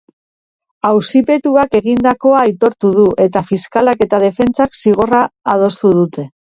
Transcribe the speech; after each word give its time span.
Auzipetuak 0.89 1.77
egindakoa 1.81 2.41
aitortu 2.47 2.93
du 2.97 3.05
eta 3.29 3.47
fiskalak 3.53 4.05
eta 4.09 4.25
defentsak 4.27 4.83
zigorra 4.85 5.25
adostu 5.57 5.99
dute. 6.05 6.31